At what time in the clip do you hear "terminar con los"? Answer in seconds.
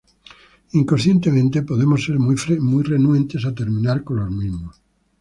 3.53-4.31